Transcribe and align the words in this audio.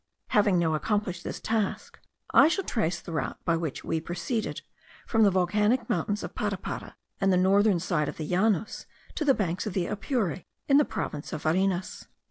Having 0.29 0.57
now 0.57 0.73
accomplished 0.73 1.23
this 1.23 1.39
task, 1.39 1.99
I 2.33 2.47
shall 2.47 2.63
trace 2.63 2.99
the 2.99 3.11
route 3.11 3.37
by 3.45 3.55
which 3.55 3.83
we 3.83 4.01
proceeded 4.01 4.61
from 5.05 5.21
the 5.21 5.29
volcanic 5.29 5.87
mountains 5.91 6.23
of 6.23 6.33
Parapara 6.33 6.95
and 7.19 7.31
the 7.31 7.37
northern 7.37 7.79
side 7.79 8.09
of 8.09 8.17
the 8.17 8.27
Llanos, 8.27 8.87
to 9.13 9.23
the 9.23 9.35
banks 9.35 9.67
of 9.67 9.73
the 9.73 9.85
Apure, 9.85 10.43
in 10.67 10.77
the 10.77 10.85
province 10.85 11.31
of 11.33 11.43
Varinas. 11.43 12.07